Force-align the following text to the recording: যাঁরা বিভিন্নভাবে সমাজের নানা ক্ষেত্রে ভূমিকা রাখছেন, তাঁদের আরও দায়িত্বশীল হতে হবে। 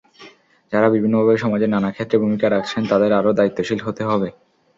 যাঁরা 0.73 0.87
বিভিন্নভাবে 0.95 1.35
সমাজের 1.37 1.69
নানা 1.71 1.89
ক্ষেত্রে 1.91 2.17
ভূমিকা 2.23 2.47
রাখছেন, 2.49 2.81
তাঁদের 2.91 3.11
আরও 3.19 3.31
দায়িত্বশীল 3.39 3.79
হতে 3.83 4.03
হবে। 4.05 4.27